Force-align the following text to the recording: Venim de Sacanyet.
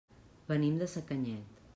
Venim 0.51 0.79
de 0.83 0.87
Sacanyet. 0.95 1.63